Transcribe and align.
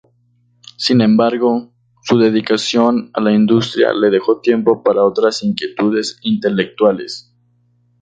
Sin 0.77 0.99
embargo, 1.01 1.71
su 2.01 2.17
dedicación 2.17 3.11
a 3.13 3.21
la 3.21 3.31
industria 3.33 3.93
le 3.93 4.09
dejó 4.09 4.39
tiempo 4.39 4.81
para 4.81 5.03
otras 5.05 5.43
inquietudes 5.43 6.17
intelectuales. 6.23 7.31